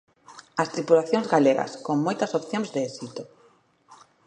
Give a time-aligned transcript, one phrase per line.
[0.61, 3.23] As tripulacións galegas, con moitas opcións de éxito.